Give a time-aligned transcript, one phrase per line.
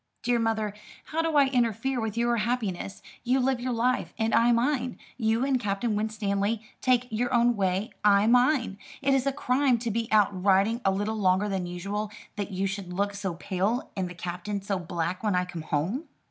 [0.23, 0.73] "Dear mother,
[1.05, 3.03] how do I interfere with your happiness?
[3.23, 4.97] You live your life, and I mine.
[5.15, 8.79] You and Captain Winstanley take your own way, I mine.
[9.03, 12.65] Is it a crime to be out riding a little longer than usual, that you
[12.65, 16.05] should look so pale and the Captain so black when I come home?"